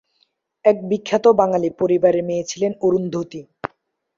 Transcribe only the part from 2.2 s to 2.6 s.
মেয়ে